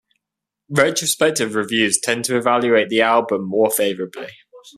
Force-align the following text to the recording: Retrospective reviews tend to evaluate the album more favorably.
Retrospective 0.71 1.53
reviews 1.53 1.99
tend 2.01 2.25
to 2.25 2.35
evaluate 2.35 2.89
the 2.89 3.01
album 3.03 3.47
more 3.47 3.69
favorably. 3.69 4.31